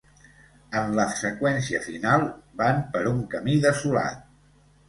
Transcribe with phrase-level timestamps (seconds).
[0.79, 2.25] En la seqüència final
[2.63, 4.29] van per un camí desolat.